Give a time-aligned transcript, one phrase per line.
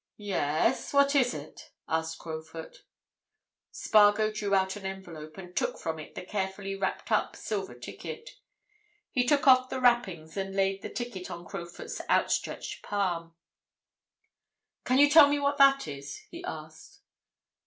[0.17, 2.85] "Yes—what is it?" asked Crowfoot.
[3.69, 8.31] Spargo drew out an envelope, and took from it the carefully wrapped up silver ticket.
[9.11, 13.35] He took off the wrappings and laid the ticket on Crowfoot's outstretched palm.
[14.85, 17.01] "Can you tell me what that is?" he asked.